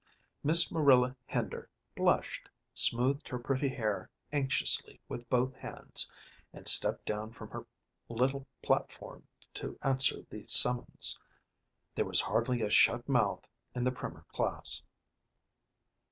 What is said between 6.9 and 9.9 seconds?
down from her little platform to